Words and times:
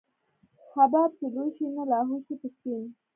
حباب 0.73 1.09
چې 1.19 1.25
لوى 1.33 1.49
شي 1.55 1.65
نو 1.75 1.83
لاهو 1.91 2.15
شي 2.25 2.33
په 2.41 2.47
سيند. 2.57 2.89